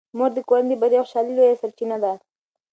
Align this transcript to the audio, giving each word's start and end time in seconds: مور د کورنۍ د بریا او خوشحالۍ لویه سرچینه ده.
مور 0.17 0.31
د 0.35 0.39
کورنۍ 0.49 0.75
د 0.77 0.79
بریا 0.81 0.99
او 1.01 1.05
خوشحالۍ 1.05 1.31
لویه 1.35 1.59
سرچینه 1.61 1.97
ده. 2.03 2.13